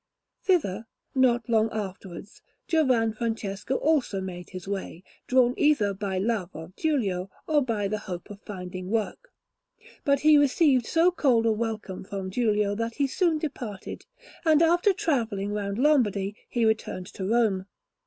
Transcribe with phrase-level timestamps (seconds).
[0.41, 6.75] Thither, not long afterwards, Giovan Francesco also made his way, drawn either by love of
[6.75, 9.31] Giulio or by the hope of finding work;
[10.03, 14.07] but he received so cold a welcome from Giulio that he soon departed,
[14.43, 17.67] and, after travelling round Lombardy, he returned to Rome.